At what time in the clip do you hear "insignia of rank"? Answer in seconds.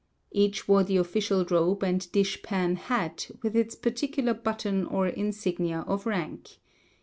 5.07-6.57